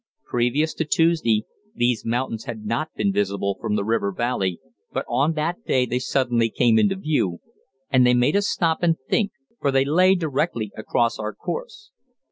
Previous 0.25 0.73
to 0.73 0.83
Tuesday, 0.85 1.45
these 1.75 2.03
mountains 2.07 2.45
had 2.45 2.65
not 2.65 2.89
been 2.95 3.13
visible 3.13 3.59
from 3.61 3.75
the 3.75 3.83
river 3.83 4.11
valley, 4.11 4.59
but 4.91 5.05
on 5.07 5.33
that 5.33 5.63
day 5.63 5.85
they 5.85 5.99
suddenly 5.99 6.49
came 6.49 6.79
into 6.79 6.95
view, 6.95 7.39
and 7.91 8.03
they 8.03 8.15
made 8.15 8.35
us 8.35 8.47
stop 8.47 8.81
and 8.81 8.97
think, 9.07 9.31
for 9.59 9.69
they 9.69 9.85
lay 9.85 10.15
directly 10.15 10.71
across 10.75 11.19
our 11.19 11.35
course. 11.35 11.91